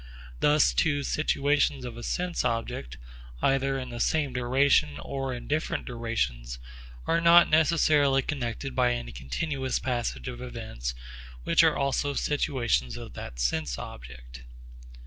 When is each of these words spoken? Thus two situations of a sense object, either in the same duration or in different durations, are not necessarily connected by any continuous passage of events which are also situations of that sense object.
Thus 0.39 0.73
two 0.73 1.03
situations 1.03 1.85
of 1.85 1.95
a 1.95 2.01
sense 2.01 2.43
object, 2.43 2.97
either 3.43 3.77
in 3.77 3.89
the 3.91 3.99
same 3.99 4.33
duration 4.33 4.97
or 4.99 5.31
in 5.31 5.47
different 5.47 5.85
durations, 5.85 6.57
are 7.05 7.21
not 7.21 7.51
necessarily 7.51 8.23
connected 8.23 8.75
by 8.75 8.95
any 8.95 9.11
continuous 9.11 9.77
passage 9.77 10.27
of 10.27 10.41
events 10.41 10.95
which 11.43 11.63
are 11.63 11.75
also 11.77 12.15
situations 12.15 12.97
of 12.97 13.13
that 13.13 13.37
sense 13.39 13.77
object. 13.77 14.41